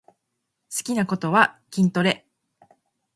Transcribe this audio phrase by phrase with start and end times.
[0.07, 0.15] 好
[0.83, 2.25] きなことは筋トレ